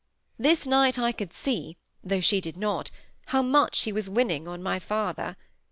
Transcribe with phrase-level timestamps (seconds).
[0.39, 2.89] This night I could see, though she did not,
[3.27, 5.37] how much she was winning on my father.